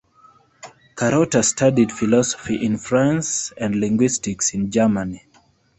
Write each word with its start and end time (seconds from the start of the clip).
Carotta 0.95 1.43
studied 1.43 1.91
philosophy 1.91 2.55
in 2.65 2.75
France 2.79 3.53
and 3.55 3.75
linguistics 3.79 4.51
in 4.55 4.71
Germany. 4.71 5.21